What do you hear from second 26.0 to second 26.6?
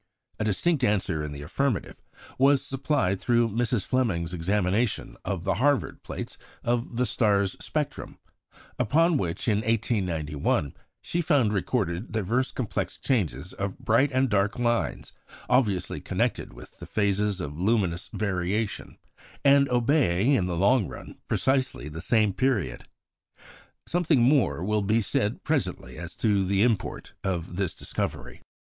to